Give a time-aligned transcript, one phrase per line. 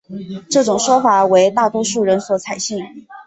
[0.49, 3.05] 这种说法为大多数人所采信。